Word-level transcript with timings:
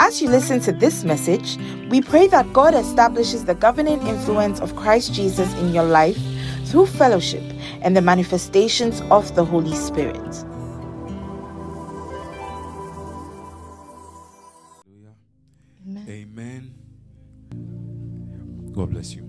As 0.00 0.20
you 0.20 0.28
listen 0.28 0.60
to 0.60 0.72
this 0.72 1.04
message, 1.04 1.56
we 1.90 2.00
pray 2.00 2.26
that 2.28 2.52
God 2.52 2.74
establishes 2.74 3.44
the 3.44 3.54
governing 3.54 4.06
influence 4.06 4.60
of 4.60 4.76
Christ 4.76 5.14
Jesus 5.14 5.52
in 5.54 5.72
your 5.72 5.84
life 5.84 6.18
through 6.66 6.86
fellowship 6.86 7.42
and 7.82 7.96
the 7.96 8.02
manifestations 8.02 9.00
of 9.10 9.34
the 9.34 9.44
Holy 9.44 9.74
Spirit. 9.74 10.44
Amen. 15.86 16.06
Amen. 16.08 16.74
God 18.72 18.90
bless 18.90 19.14
you. 19.14 19.22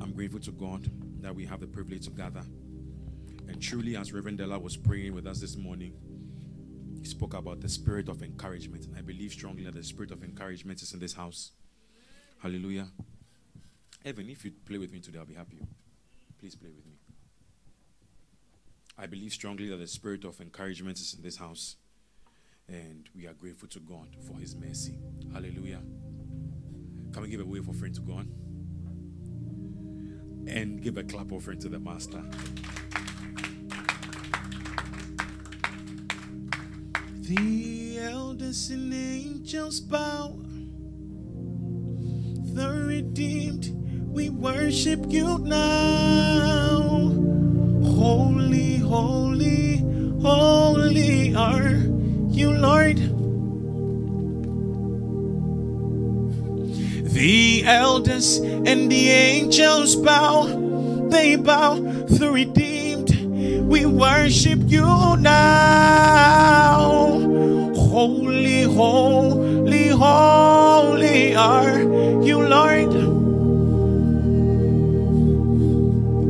I'm 0.00 0.12
grateful 0.14 0.40
to 0.40 0.50
God 0.50 0.90
that 1.20 1.34
we 1.34 1.44
have 1.46 1.60
the 1.60 1.66
privilege 1.66 2.04
to 2.04 2.10
gather. 2.10 2.42
And 3.48 3.60
truly, 3.60 3.96
as 3.96 4.12
Reverend 4.12 4.38
Della 4.38 4.58
was 4.58 4.76
praying 4.76 5.14
with 5.14 5.26
us 5.26 5.38
this 5.40 5.56
morning, 5.56 5.94
he 7.04 7.10
spoke 7.10 7.34
about 7.34 7.60
the 7.60 7.68
spirit 7.68 8.08
of 8.08 8.22
encouragement. 8.22 8.86
And 8.86 8.96
I 8.96 9.02
believe 9.02 9.32
strongly 9.32 9.62
that 9.64 9.74
the 9.74 9.84
spirit 9.84 10.10
of 10.10 10.24
encouragement 10.24 10.80
is 10.80 10.94
in 10.94 11.00
this 11.00 11.12
house. 11.12 11.50
Hallelujah. 12.42 12.86
Evan, 14.06 14.30
if 14.30 14.42
you 14.42 14.52
play 14.66 14.78
with 14.78 14.90
me 14.90 15.00
today, 15.00 15.18
I'll 15.18 15.26
be 15.26 15.34
happy. 15.34 15.60
Please 16.40 16.54
play 16.54 16.70
with 16.70 16.86
me. 16.86 16.94
I 18.96 19.04
believe 19.04 19.32
strongly 19.32 19.68
that 19.68 19.76
the 19.76 19.86
spirit 19.86 20.24
of 20.24 20.40
encouragement 20.40 20.98
is 20.98 21.12
in 21.12 21.22
this 21.22 21.36
house. 21.36 21.76
And 22.68 23.06
we 23.14 23.26
are 23.26 23.34
grateful 23.34 23.68
to 23.68 23.80
God 23.80 24.16
for 24.26 24.38
his 24.38 24.56
mercy. 24.56 24.96
Hallelujah. 25.30 25.82
Can 27.12 27.20
we 27.20 27.28
give 27.28 27.40
a 27.40 27.44
wave 27.44 27.68
offering 27.68 27.92
to 27.92 28.00
God? 28.00 28.26
And 30.48 30.80
give 30.80 30.96
a 30.96 31.04
clap 31.04 31.32
offering 31.32 31.58
to 31.60 31.68
the 31.68 31.78
Master. 31.78 32.24
The 37.26 38.00
elders 38.00 38.68
and 38.68 38.92
angels 38.92 39.80
bow. 39.80 40.36
The 42.52 42.84
redeemed, 42.86 43.74
we 44.12 44.28
worship 44.28 45.06
you 45.08 45.38
now. 45.38 46.80
Holy, 47.96 48.76
holy, 48.76 49.78
holy 50.20 51.34
are 51.34 51.70
you, 52.28 52.50
Lord. 52.52 52.98
The 57.08 57.64
elders 57.64 58.36
and 58.36 58.92
the 58.92 59.08
angels 59.08 59.96
bow, 59.96 61.08
they 61.08 61.36
bow. 61.36 61.76
The 61.76 62.30
redeemed, 62.30 63.64
we 63.66 63.86
worship 63.86 64.60
you 64.66 65.16
now. 65.16 66.93
Holy, 67.94 68.62
holy, 68.62 69.86
holy 69.86 71.36
are 71.36 71.78
you, 72.24 72.42
Lord. 72.42 72.92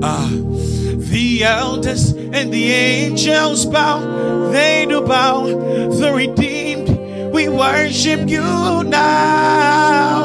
Ah, 0.04 0.28
the 0.28 1.42
elders 1.42 2.12
and 2.12 2.52
the 2.52 2.70
angels 2.70 3.64
bow, 3.64 4.50
they 4.52 4.84
do 4.84 5.00
bow. 5.00 5.46
The 5.46 6.12
redeemed, 6.12 7.32
we 7.32 7.48
worship 7.48 8.28
you 8.28 8.84
now. 8.84 10.22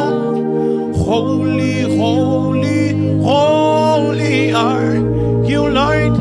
Holy, 0.94 1.84
holy, 1.98 3.22
holy 3.24 4.52
are 4.52 4.96
you, 5.48 5.70
Lord. 5.70 6.18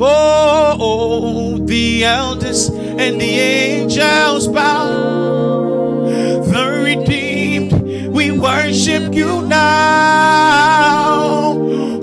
Oh, 0.00 0.76
oh, 0.80 1.37
the 1.68 2.02
elders 2.04 2.68
and 2.68 3.20
the 3.20 3.38
angels 3.38 4.48
bow. 4.48 6.06
The 6.50 6.82
redeemed, 6.82 7.72
we 8.10 8.30
worship 8.30 9.14
you 9.14 9.42
now. 9.42 9.92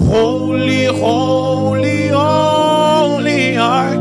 Holy, 0.02 0.86
holy, 0.86 2.08
holy 2.10 3.58
are 3.58 3.96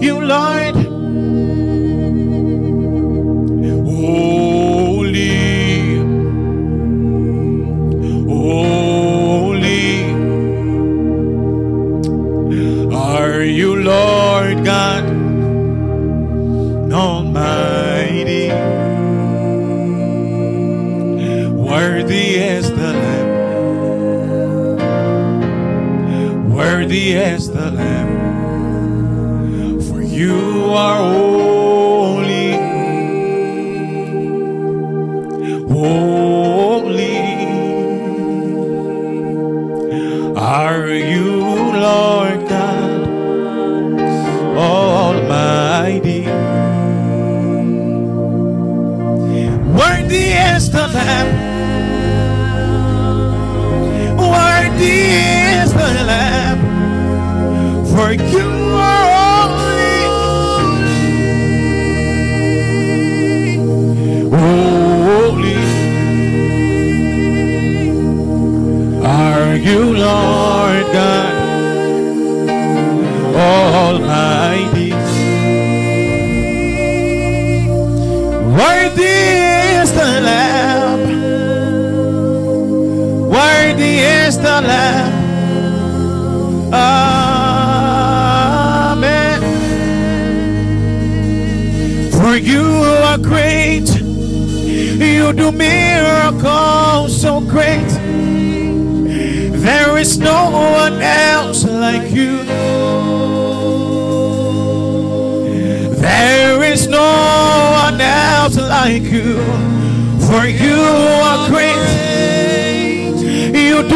you, 0.00 0.20
Lord. 0.20 0.80
Lord 13.90 14.19
Almighty. 17.36 18.48
Worthy 21.52 22.40
as 22.40 22.70
the 22.70 22.92
Lamb, 22.92 23.30
worthy 26.50 27.12
is 27.12 27.48
the 27.52 27.70
Lamb, 27.70 28.10
for 29.82 30.02
you 30.02 30.72
are 30.72 30.96
holy, 30.96 31.59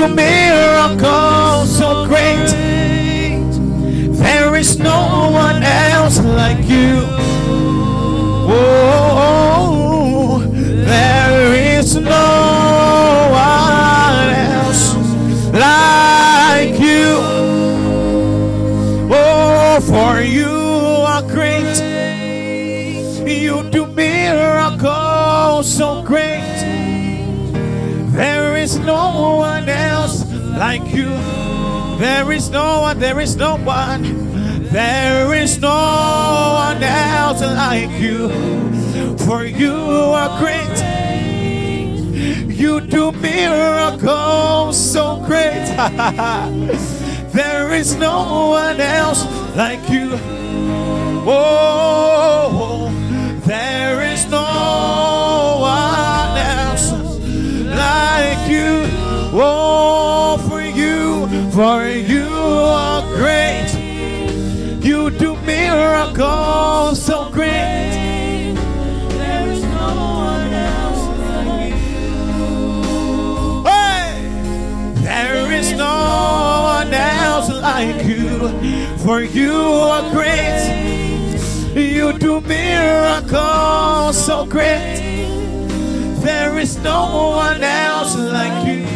You 0.04 0.33
no 32.54 32.82
one, 32.82 33.00
there 33.00 33.18
is 33.18 33.34
no 33.34 33.56
one. 33.56 34.02
There 34.70 35.34
is 35.34 35.58
no 35.58 35.68
one 35.70 36.80
else 36.84 37.40
like 37.40 37.90
you. 38.00 38.28
For 39.26 39.44
you 39.44 39.74
are 39.74 40.38
great. 40.38 40.76
You 42.46 42.80
do 42.80 43.10
miracles 43.10 44.78
so 44.78 45.16
great. 45.26 45.66
there 47.32 47.74
is 47.74 47.96
no 47.96 48.50
one 48.50 48.80
else 48.80 49.26
like 49.56 49.90
you. 49.90 50.10
Oh, 51.26 52.88
there 53.46 54.00
is 54.00 54.30
no 54.30 54.46
one 55.58 56.38
else 56.38 56.92
like 57.82 58.48
you. 58.48 58.86
Oh, 59.36 60.38
for 60.48 60.62
you, 60.62 61.26
for 61.50 61.84
you 61.84 62.03
do 65.74 65.80
miracles 65.80 67.02
so 67.02 67.30
great. 67.30 68.54
There 69.08 69.48
is 69.50 69.62
no 69.62 69.94
one 70.30 70.52
else 70.52 71.04
like 71.20 71.74
you. 71.90 72.22
There 75.02 75.52
is 75.52 75.72
no 75.72 75.96
one 76.78 76.94
else 76.94 77.50
like 77.50 78.04
you, 78.04 78.48
for 78.98 79.20
you 79.20 79.54
are 79.54 80.10
great. 80.12 80.70
You 81.74 82.12
do 82.18 82.40
miracles 82.40 84.16
so 84.24 84.46
great. 84.46 85.00
There 86.22 86.58
is 86.58 86.78
no 86.78 87.34
one 87.36 87.62
else 87.62 88.16
like 88.16 88.66
you. 88.66 88.86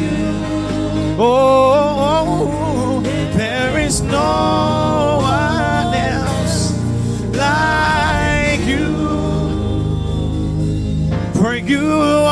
Oh, 1.20 3.02
there 3.34 3.78
is 3.78 4.00
no 4.00 5.18
one 5.22 5.57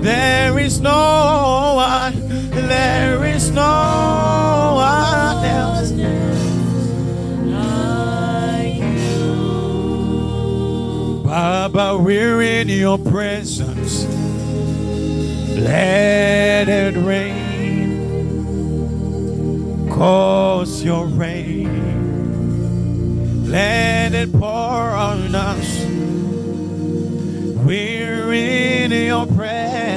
There 0.00 0.58
is 0.58 0.80
no 0.80 1.74
one. 1.76 2.14
There 2.50 3.24
is 3.24 3.50
no 3.50 4.74
one 4.76 5.44
else. 5.44 5.92
Baba, 11.24 11.96
we're 11.98 12.40
in 12.42 12.68
your 12.68 12.98
presence. 12.98 14.06
Let 15.56 16.68
it 16.68 16.96
rain. 16.96 17.38
Cause 19.90 20.82
your 20.82 21.06
rain. 21.06 21.68
Let 23.50 24.14
it 24.14 24.32
pour 24.32 24.50
on 24.50 25.34
us. 25.34 25.84
We're 27.64 28.32
in 28.32 28.90
your 28.92 29.26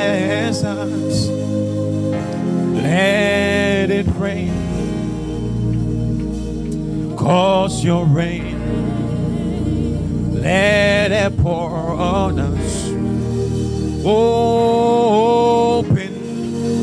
presence. 0.01 1.27
Let 2.81 3.89
it 3.89 4.07
rain. 4.17 4.53
Cause 7.15 7.83
your 7.83 8.05
rain. 8.05 8.59
Let 10.41 11.11
it 11.11 11.37
pour 11.37 11.69
on 11.69 12.39
us. 12.39 12.89
Open 14.03 14.47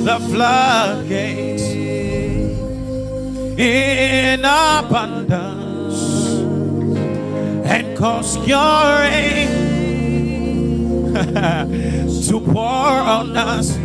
the 0.04 0.18
floodgates 0.30 1.62
in 3.58 4.44
abundance 4.44 6.00
and 7.66 7.96
cause 7.98 8.36
your 8.46 9.00
rain 9.00 9.67
to 12.28 12.40
pour 12.40 13.02
on 13.16 13.36
us. 13.36 13.76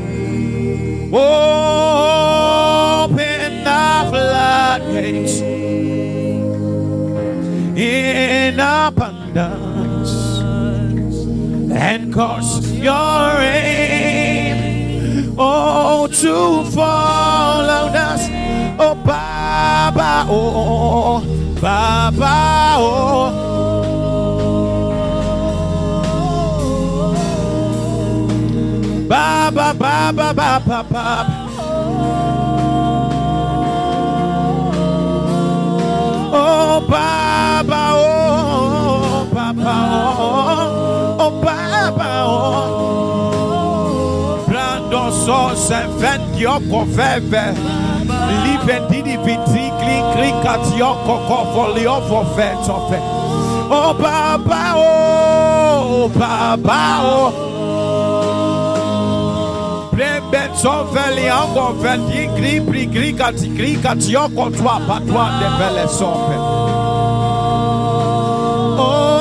Open 2.34 3.64
the 3.64 3.86
floodgates 4.10 5.42
in 7.76 8.60
abundance 8.60 10.14
and 11.72 12.14
cause 12.14 12.72
your 12.72 13.38
rain 13.40 15.34
oh 15.38 16.08
to 16.08 16.64
fall 16.72 17.70
on 17.70 17.96
us 17.96 18.22
oh 18.80 18.96
baba 19.04 20.26
oh 20.30 21.22
baba 21.60 22.76
oh 22.78 23.43
baba 29.54 30.12
baba 30.14 30.34
baba 30.34 30.84
baba 30.84 31.44
Oh, 36.36 36.82
Baba, 36.90 37.92
oh, 37.94 39.28
Papa, 39.32 39.76
oh, 40.18 41.18
oh, 41.20 41.32
Baba, 41.42 42.10
oh. 42.26 43.30
Brando 44.48 45.12
so 45.12 45.54
se 45.56 45.86
vendi 46.00 46.46
oko 46.46 46.86
feve. 46.96 47.54
Live 48.44 48.80
didi 48.90 49.16
viti 49.18 49.72
kli 49.80 49.98
kli 50.14 50.32
kat 50.44 50.66
yoko 50.78 51.16
kofo 51.28 51.64
li 51.76 51.86
ofo 51.86 52.24
fe 52.36 52.50
tofe. 52.66 53.00
Oh, 53.70 53.94
Baba, 53.94 54.74
oh, 54.76 56.10
Baba, 56.10 57.00
oh. 57.02 57.32
Oh, 68.76 68.80
oh, 68.80 69.14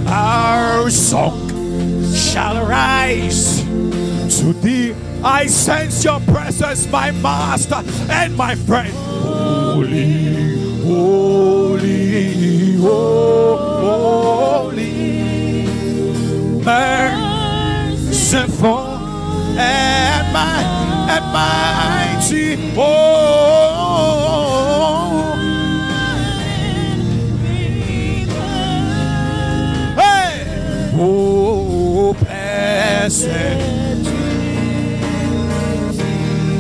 Our 0.07 0.89
song 0.89 1.49
shall 2.13 2.65
rise 2.65 3.63
to 4.39 4.53
thee. 4.61 4.93
I 5.23 5.47
sense 5.47 6.03
your 6.03 6.19
presence, 6.21 6.87
my 6.91 7.11
master 7.11 7.83
and 8.09 8.35
my 8.37 8.55
friend. 8.55 8.93
Holy, 8.93 10.55
holy, 10.83 12.75
holy, 12.77 14.05
merciful 16.63 17.75
and 19.57 20.33
my 20.33 20.63
and 21.09 21.25
mighty. 21.33 22.73
Oh, 22.77 23.35
oh, 30.97 32.13
blessed. 32.13 33.27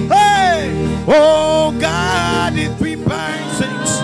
Hey, 0.09 1.03
oh 1.07 1.75
God, 1.79 2.57
in 2.57 2.75
three 2.75 2.95
persons, 2.95 3.99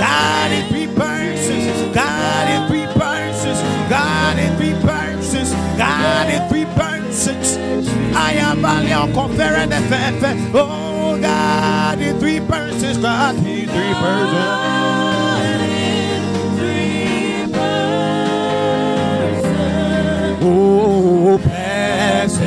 God 0.00 0.52
in 0.52 0.68
three 0.68 0.86
persons, 0.94 1.94
God 1.94 2.48
in 2.50 2.68
three 2.68 2.86
persons, 3.00 3.62
God 3.88 4.38
in 4.38 4.56
three 4.56 4.74
persons, 4.82 5.50
God 5.78 6.28
in 6.30 6.48
three 6.48 6.64
persons. 6.76 7.58
I 8.14 8.32
am 8.32 8.64
only 8.64 8.92
on 8.92 9.12
conference. 9.12 9.84
Oh 10.54 11.18
God 11.20 12.00
in 12.00 12.18
three 12.18 12.40
persons, 12.40 12.98
God 12.98 13.36
in 13.36 13.68
three 13.68 13.94
persons. 13.94 15.29
Oh, 20.42 21.38
blessed. 21.38 22.40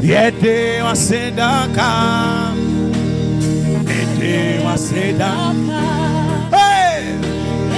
Yete 0.00 0.80
wasedaka. 0.82 1.90
Yete 3.84 4.62
wasedaka. 4.64 5.82
Hey! 6.54 7.18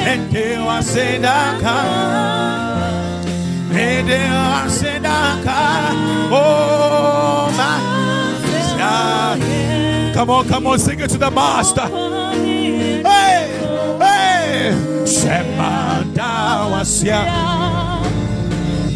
Yete 0.05 0.47
wasedaka. 0.67 1.77
Yete 3.73 4.21
wasedaka. 4.53 5.61
Oh, 6.33 7.51
my. 7.57 7.81
Come 10.15 10.31
on, 10.31 10.49
come 10.49 10.67
on, 10.67 10.79
sing 10.79 11.01
it 11.01 11.09
to 11.09 11.19
the 11.19 11.31
master. 11.31 11.89
Hey! 13.03 13.49
Hey! 13.99 14.73
Shemanda 15.05 15.90
wasia. 16.15 17.25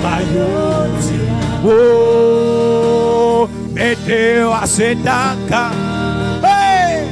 Mayoti. 0.03 1.19
Oh, 1.65 3.49
Mete 3.73 4.45
wasedaka. 4.45 5.71
Hey! 6.43 7.11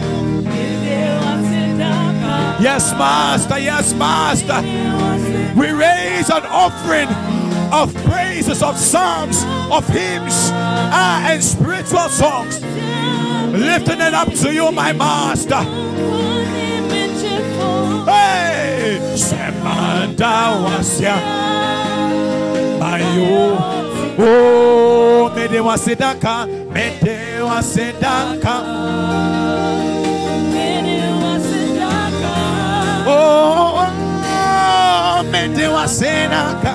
Yes, 2.60 2.92
Master. 2.92 3.58
Yes, 3.58 3.94
Master. 3.94 4.62
We 5.58 5.70
raise 5.70 6.30
an 6.30 6.44
offering 6.46 7.08
of 7.72 7.94
praises, 8.04 8.62
of 8.62 8.76
psalms, 8.76 9.42
of 9.70 9.86
hymns, 9.88 10.50
ah, 10.52 11.30
and 11.30 11.42
spiritual 11.42 12.08
songs. 12.08 12.60
Lifting 13.52 14.00
it 14.00 14.14
up 14.14 14.32
to 14.32 14.52
you, 14.52 14.70
my 14.70 14.92
Master. 14.92 15.91
Semanda 20.22 20.54
wasia. 20.62 21.16
Mayo. 22.78 23.58
Oh, 24.18 25.30
mede 25.34 25.58
wasedaka. 25.60 26.46
Mede 26.72 27.42
wasedaka. 27.42 28.54
Oh, 33.04 33.82
oh, 34.24 35.22
mede 35.32 35.66
wasedaka. 35.66 36.74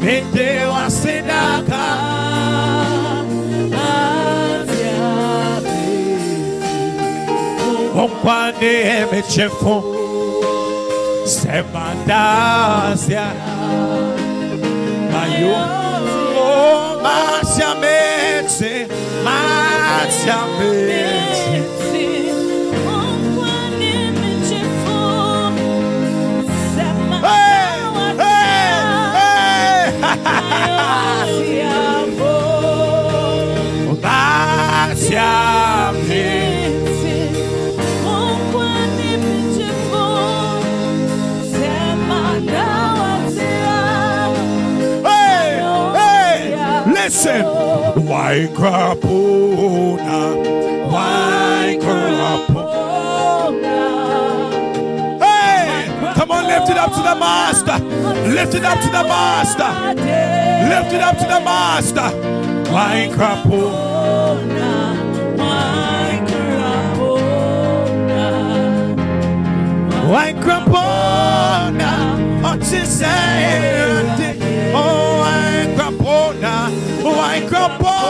Mede 0.00 0.66
wasedaka. 0.66 1.82
Onkwane 7.94 8.72
emechefo. 8.98 9.95
Sebadasia. 11.26 13.26
Mayo 15.10 15.58
oh, 16.38 17.02
Masia 17.02 17.74
Mese 17.74 18.86
se 19.26 20.38
Mese 20.58 21.75
Listen! 47.26 48.06
Why 48.06 48.48
crapona? 48.54 50.20
Hey! 55.18 56.14
Come 56.14 56.30
on, 56.30 56.46
lift 56.46 56.70
it 56.70 56.78
up 56.78 56.92
to 56.92 57.02
the 57.02 57.16
master. 57.16 57.78
Lift 58.28 58.54
it 58.54 58.64
up 58.64 58.78
to 58.78 58.86
the 58.86 59.02
master. 59.02 59.72
Lift 60.70 60.92
it 60.94 61.02
up 61.02 61.18
to 61.18 61.24
the 61.24 61.40
master. 61.40 62.10
Why? 62.70 63.08
Why 63.08 63.12
crapona? 63.16 63.52
Why 70.08 70.32
crapona? 70.32 70.96
Oh, 74.78 75.18
why 75.18 75.66
crapona? 75.76 76.95
Oh? 77.28 78.06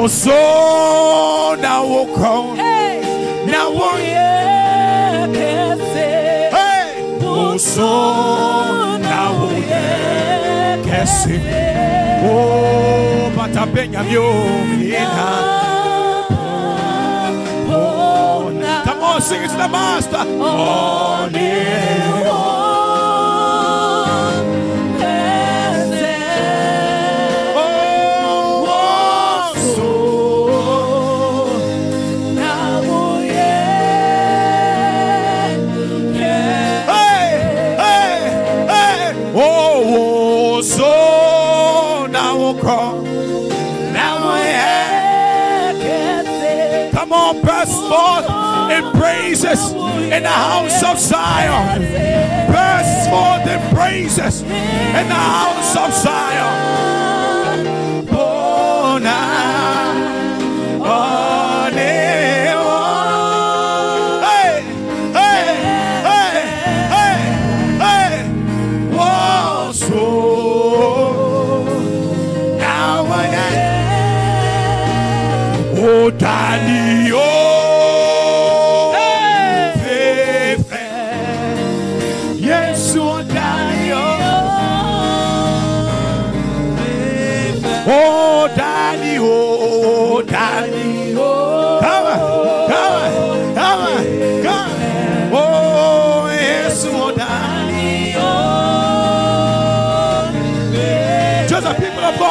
Oh, 0.00 0.06
so 0.06 1.56
now 1.60 1.84
we'll 1.84 2.14
come. 2.16 2.77
zona 7.78 9.20
uye 9.46 9.86
kesi 10.84 11.36
oh, 17.70 18.84
come 18.84 19.02
on 19.02 19.20
sing 19.20 19.42
it 19.42 19.50
to 19.50 19.56
the 19.56 19.68
master. 19.68 20.24
oh, 20.26 21.28
praises 49.48 49.72
in 50.12 50.22
the 50.22 50.28
house 50.28 50.82
of 50.82 50.98
Zion. 50.98 51.80
Burst 52.50 53.10
forth 53.10 53.46
in 53.46 53.74
praises 53.74 54.42
in 54.42 55.08
the 55.08 55.14
house 55.14 55.76
of 55.76 55.92
Zion. 55.94 57.07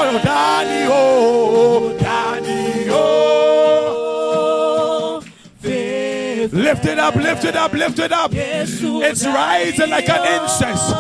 People 0.08 0.20
of 0.20 0.26
God, 0.26 0.68
oh, 0.90 1.98
Daddy, 2.00 2.88
oh, 2.90 5.22
Daddy, 5.62 5.70
oh. 5.70 5.74
Lift 6.52 6.86
it 6.86 7.00
up, 7.00 7.16
lift 7.16 7.44
it 7.44 7.56
up, 7.56 7.74
lift 7.74 7.98
it 8.00 8.12
up. 8.12 8.32
It's 8.34 9.26
rising 9.26 9.90
like 9.90 10.08
an 10.10 10.42
incense. 10.42 10.82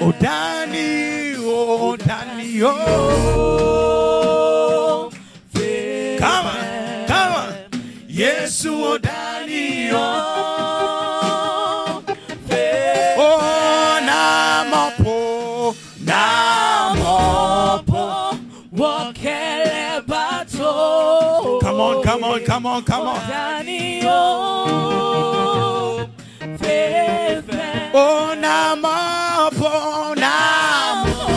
oh, 0.00 0.12
Danny, 0.20 1.34
oh, 1.38 1.96
Danny, 1.96 2.60
oh. 2.62 3.90
Come 6.18 6.46
on, 6.46 7.06
come 7.06 7.32
on. 7.32 7.54
Yes, 8.06 8.64
oh, 8.68 8.98
Danny. 8.98 9.90
Oh, 9.90 10.31
come 22.52 22.66
on, 22.66 22.82
come 22.84 23.08
on, 23.08 23.16
come 23.16 23.30
on. 23.30 24.06
Oh, 27.94 28.34
Namapo, 28.36 30.14
Namapo. 30.14 31.32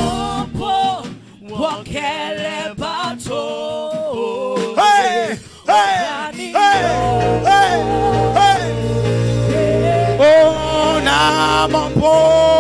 Hey, 4.75 5.39
hey, 5.65 6.51
hey, 6.51 6.81
hey, 7.45 7.75
hey. 8.35 8.59
Oh, 10.19 10.99
Namapo, 11.01 11.79
Namapo. 11.95 12.54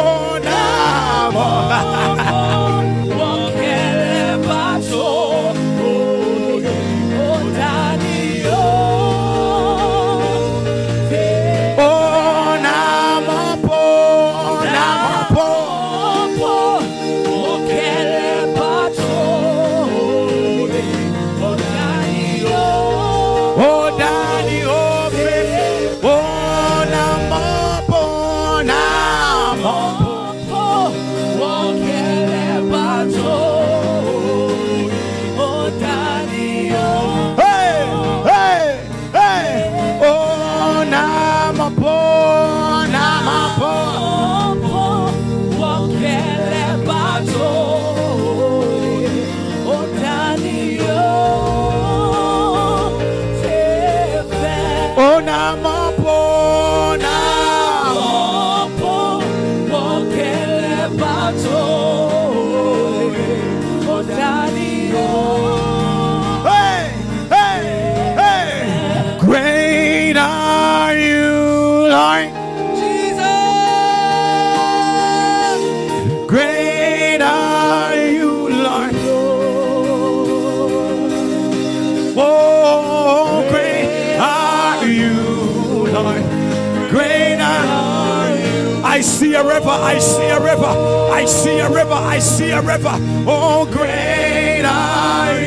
Great 85.95 87.39
are 87.39 88.35
you. 88.35 88.81
I 88.83 88.99
see 88.99 89.33
a 89.33 89.43
river, 89.43 89.69
I 89.69 89.97
see 89.99 90.27
a 90.27 90.41
river, 90.41 90.65
I 90.65 91.23
see 91.25 91.59
a 91.59 91.69
river, 91.69 91.93
I 91.93 92.19
see 92.19 92.51
a 92.51 92.61
river. 92.61 92.97
Oh, 93.25 93.65
great 93.71 94.63
are 94.65 95.39
you, 95.39 95.44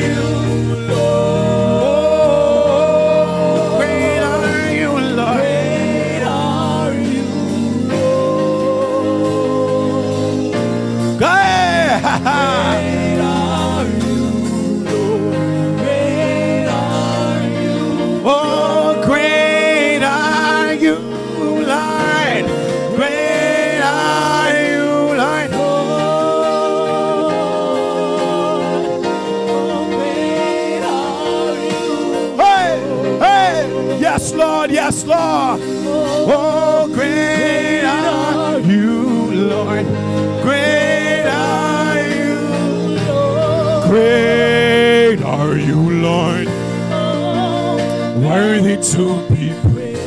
yes, 34.88 35.04
Lord. 35.04 35.60
Oh, 36.30 36.88
great 36.94 37.84
are 37.84 38.58
you, 38.60 39.34
Lord. 39.34 39.86
Great 40.42 41.26
are 41.26 42.08
you, 42.08 42.38
Lord. 43.06 43.90
Great 43.90 45.22
are 45.22 45.56
you, 45.56 46.00
Lord. 46.00 46.46
Worthy 48.24 48.76
to 48.92 49.04
be 49.28 49.52
praised. 49.60 50.00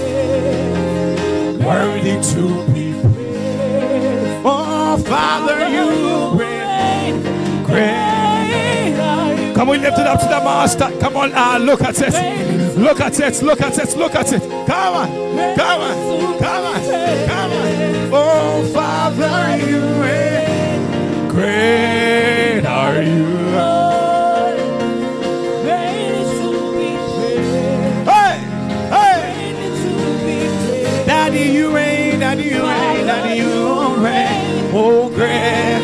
Worthy 1.63 2.15
to 2.33 2.43
be 2.73 2.93
praised. 3.01 4.41
Oh, 4.43 4.97
Father, 5.05 5.69
you 5.69 6.39
reign. 6.39 7.21
Great. 7.65 9.53
Come 9.53 9.69
on, 9.69 9.79
lift 9.79 9.99
it 9.99 10.07
up 10.07 10.19
to 10.21 10.25
the 10.25 10.39
master. 10.43 10.89
Come 10.99 11.17
on, 11.17 11.31
ah, 11.35 11.59
look 11.61 11.81
at 11.83 11.93
this. 11.93 12.60
Look 12.75 12.99
at 12.99 13.19
it, 13.19 13.41
look 13.43 13.61
at 13.61 13.77
it, 13.77 13.97
look 13.97 14.15
at 14.15 14.31
it. 14.31 14.41
Come 14.41 14.95
on, 14.95 15.07
come 15.55 15.81
on, 15.81 16.39
come 16.39 16.65
on, 16.65 16.81
come 17.27 17.51
on. 17.51 18.13
Oh, 18.13 18.63
Father, 18.73 19.57
you 19.65 19.81
reign. 20.01 21.29
Great 21.29 22.65
are 22.65 23.01
you. 23.01 23.25
Hey, 28.05 28.37
hey. 28.89 29.21
Daddy, 31.05 31.39
you 31.39 31.75
reign, 31.75 32.19
Daddy, 32.19 32.43
you 32.43 32.61
reign, 32.63 33.05
Daddy, 33.05 33.35
you 33.37 33.95
reign. 34.03 34.71
Oh, 34.73 35.09
great. 35.09 35.80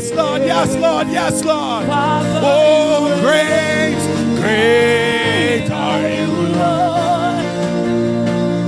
Yes, 0.00 0.12
Lord. 0.12 0.42
Yes, 0.42 0.76
Lord. 0.76 1.08
Yes, 1.08 1.44
Lord. 1.44 1.86
Oh, 1.90 3.20
great, 3.20 4.00
great 4.40 5.70
are 5.70 6.08
you, 6.08 6.32
Lord. 6.56 7.44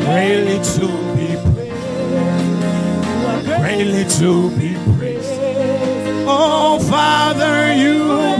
Greatly 0.04 0.58
to 0.76 0.86
be 1.16 1.28
praised. 1.54 1.86
Greatly 3.46 4.04
to 4.20 4.50
be 4.58 4.76
praised. 4.98 5.32
Oh, 6.28 6.78
Father, 6.90 7.72
you 7.72 8.31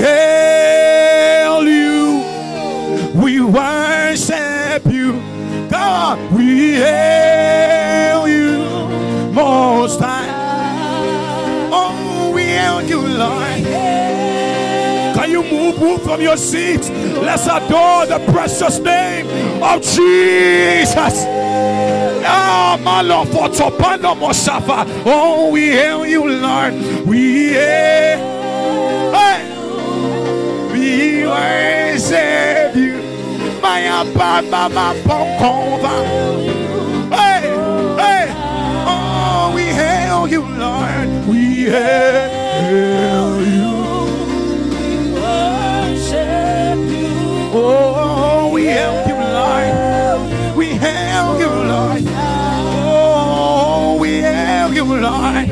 hail 0.00 1.66
you. 1.66 2.22
We 3.14 3.40
worship 3.40 4.84
you. 4.86 5.20
God, 5.70 6.18
we 6.32 6.74
hail 6.74 8.26
you 8.28 8.58
most 9.32 10.00
high. 10.00 10.28
Oh, 11.72 12.32
we 12.34 12.44
hail 12.44 12.82
you, 12.82 13.00
Lord. 13.00 13.64
Can 15.16 15.30
you 15.30 15.42
move, 15.42 15.78
move 15.78 16.02
from 16.02 16.20
your 16.20 16.36
seat? 16.36 16.88
Let's 17.22 17.46
adore 17.46 18.06
the 18.06 18.20
precious 18.32 18.78
name 18.78 19.26
of 19.62 19.82
Jesus. 19.82 21.24
Ah. 22.26 22.60
Oh, 25.06 25.50
we 25.50 25.68
hail 25.68 26.06
you, 26.06 26.28
Lord. 26.28 26.74
We 27.06 27.52
hail. 27.52 28.29
Worship 31.30 32.74
you. 32.76 32.96
My 33.62 33.80
Abba, 33.82 34.42
Mama, 34.50 34.94
Pongkova. 35.04 35.94
Hey, 37.18 37.42
hey. 38.02 38.26
Oh, 38.92 39.52
we 39.54 39.64
hail 39.80 40.26
you, 40.28 40.42
Lord. 40.42 41.08
We 41.28 41.40
hail 41.74 43.32
you. 43.56 43.72
We 44.74 45.12
worship 45.20 46.78
you. 46.94 47.10
Oh, 47.52 48.50
we 48.52 48.62
hail 48.64 48.96
you, 49.08 49.18
Lord. 49.38 50.56
We 50.56 50.66
hail 50.84 51.38
you, 51.42 51.52
Lord. 51.72 52.02
Oh, 52.82 53.98
we 54.00 54.10
hail 54.20 54.72
you, 54.72 54.84
Lord. 54.84 55.48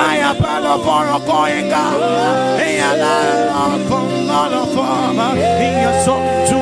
My 0.00 0.16
Apollo 0.30 0.74
for 0.84 1.04
a 1.16 1.18
going 1.26 1.72
out. 1.72 2.00
Hey, 2.58 2.80
I 2.80 2.96
love 2.96 3.88
for 4.30 4.48
not 4.48 4.52
a 4.52 4.74
farmer. 4.74 5.34
Hey, 5.34 5.84
a 5.84 6.04
song 6.04 6.22
to 6.48 6.60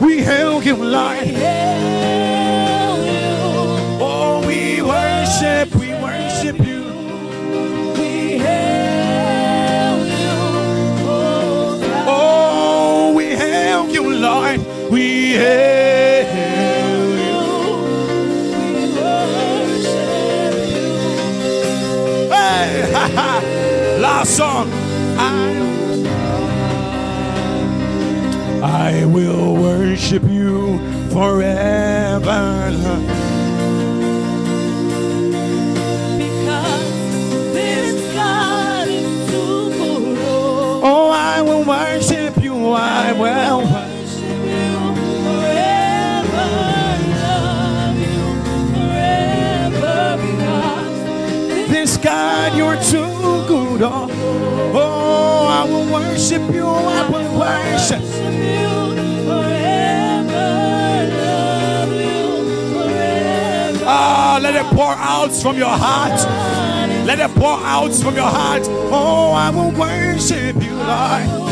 we 0.00 0.22
hail 0.22 0.62
you, 0.62 0.76
Lord. 0.76 1.77
Last 24.00 24.36
song. 24.36 24.68
I, 25.16 25.28
I 28.62 29.04
will 29.04 29.54
worship 29.54 30.24
you 30.24 30.78
forever. 31.10 33.27
Worship 56.18 56.52
you. 56.52 56.66
I 56.66 57.08
will 57.08 57.38
worship. 57.38 58.02
you 58.02 58.68
Ah, 63.90 64.40
let 64.42 64.56
it 64.56 64.66
pour 64.74 64.92
out 64.94 65.32
from 65.32 65.56
your 65.56 65.68
heart. 65.68 66.18
Let 67.06 67.20
it 67.20 67.34
pour 67.36 67.56
out 67.60 67.94
from 67.94 68.16
your 68.16 68.26
heart. 68.26 68.64
Oh, 68.66 69.32
I 69.32 69.50
will 69.50 69.70
worship 69.70 70.60
you, 70.60 70.74
Lord. 70.74 71.47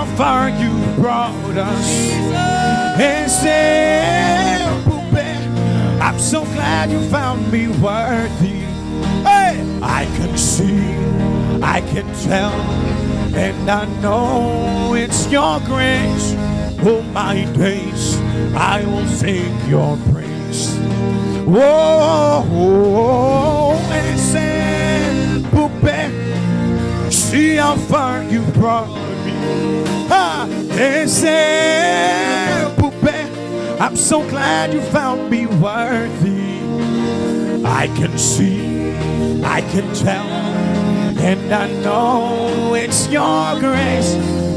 How 0.00 0.16
far 0.16 0.48
you 0.48 0.72
brought 0.96 1.56
us. 1.58 1.88
Ese 2.98 3.60
poupée. 4.86 5.36
I'm 6.00 6.18
so 6.18 6.44
glad 6.44 6.90
you 6.90 7.00
found 7.10 7.52
me 7.52 7.68
worthy. 7.68 8.64
Hey, 9.28 9.60
I 9.82 10.06
can 10.16 10.38
see, 10.38 10.80
I 11.62 11.82
can 11.92 12.06
tell, 12.24 12.54
and 13.34 13.70
I 13.70 13.84
know 14.00 14.94
it's 14.94 15.30
your 15.30 15.60
grace. 15.60 16.34
All 16.86 17.02
my 17.12 17.44
days 17.52 18.16
I 18.54 18.82
will 18.86 19.06
sing 19.06 19.52
your 19.68 19.98
praise. 20.10 20.78
Whoa, 21.44 22.46
ese 23.92 24.48
poupée. 25.52 26.08
See 27.12 27.56
how 27.56 27.76
far 27.76 28.22
you 28.22 28.40
brought 28.58 29.09
Ah, 30.10 30.46
poupée. 32.76 33.26
I'm 33.80 33.96
so 33.96 34.22
glad 34.28 34.72
you 34.72 34.80
found 34.92 35.30
me 35.30 35.46
worthy. 35.46 36.60
I 37.64 37.88
can 37.96 38.16
see, 38.18 38.92
I 39.44 39.62
can 39.72 39.92
tell, 39.94 40.26
and 41.30 41.52
I 41.52 41.68
know 41.82 42.74
it's 42.74 43.08
your 43.08 43.58
grace. 43.58 44.16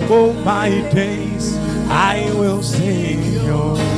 Oh, 0.10 0.34
my 0.44 0.70
days 0.94 1.58
I 1.90 2.30
will 2.36 2.62
sing 2.62 3.22
your. 3.46 3.93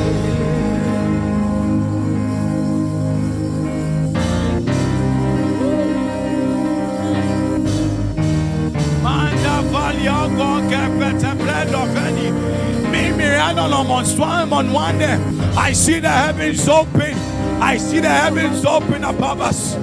I 15.57 15.73
see 15.73 15.99
the 15.99 16.09
heavens 16.09 16.67
open. 16.67 17.13
I 17.61 17.77
see 17.77 17.99
the 18.01 18.09
heavens 18.09 18.65
open 18.65 19.03
above 19.03 19.41
us. 19.41 19.75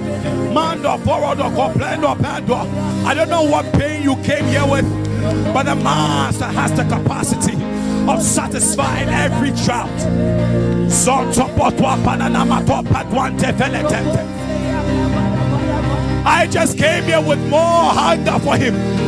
Mando 0.53 0.97
forward 0.99 1.39
or 1.39 1.51
complendo 1.51 2.15
pando. 2.21 2.55
I 3.05 3.13
don't 3.13 3.29
know 3.29 3.43
what 3.43 3.71
pain 3.73 4.03
you 4.03 4.15
came 4.23 4.45
here 4.45 4.65
with, 4.65 4.85
but 5.53 5.63
the 5.63 5.75
master 5.75 6.45
has 6.45 6.71
the 6.71 6.83
capacity 6.83 7.57
of 8.07 8.21
satisfying 8.21 9.09
every 9.09 9.51
drought. 9.65 9.89
I 16.25 16.47
just 16.49 16.77
came 16.77 17.03
here 17.03 17.21
with 17.21 17.39
more 17.49 17.59
hunger 17.59 18.39
for 18.39 18.55
him. 18.55 19.02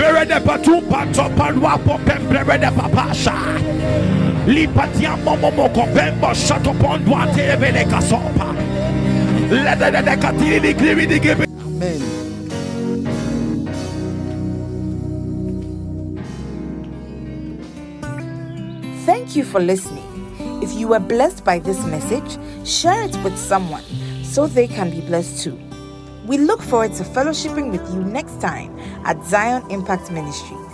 Perede 0.00 0.40
patumpa 0.40 1.06
topanwa 1.12 1.78
popemperede 1.78 2.70
papasha. 2.70 3.34
Lipatia 4.46 5.14
momo 5.16 5.68
kopembo 5.68 6.34
shato 6.34 6.72
pondwa 6.72 7.26
tevele 7.34 7.84
kasopa. 7.84 8.54
Lede 9.50 9.90
de 9.90 10.16
katiri 10.16 10.60
di 10.60 10.74
klivi 10.74 11.06
di 11.06 11.20
gibi. 11.20 11.44
Amen. 11.44 12.00
Thank 19.04 19.36
you 19.36 19.44
for 19.44 19.60
listening. 19.60 20.08
If 20.62 20.72
you 20.72 20.88
were 20.88 21.00
blessed 21.00 21.44
by 21.44 21.58
this 21.58 21.84
message, 21.84 22.38
share 22.64 23.02
it 23.02 23.16
with 23.22 23.36
someone 23.36 23.84
so 24.24 24.46
they 24.46 24.66
can 24.66 24.88
be 24.90 25.02
blessed 25.02 25.44
too. 25.44 25.69
We 26.30 26.38
look 26.38 26.62
forward 26.62 26.94
to 26.94 27.02
fellowshipping 27.02 27.72
with 27.72 27.92
you 27.92 28.04
next 28.04 28.40
time 28.40 28.78
at 29.04 29.20
Zion 29.24 29.68
Impact 29.68 30.12
Ministries. 30.12 30.69